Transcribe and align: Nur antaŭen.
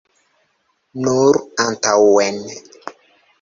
Nur 1.07 1.37
antaŭen. 1.65 2.41